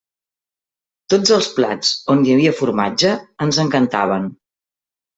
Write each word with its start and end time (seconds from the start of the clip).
Tots 1.15 1.33
els 1.35 1.51
plats 1.59 1.93
on 2.15 2.25
hi 2.31 2.35
havia 2.39 2.57
formatge 2.65 3.15
ens 3.49 3.63
encantaven. 3.69 4.31